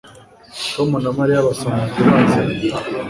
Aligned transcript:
Tom 0.73 0.89
na 1.03 1.11
Mariya 1.17 1.45
basanzwe 1.47 1.99
baziranye 2.13 2.69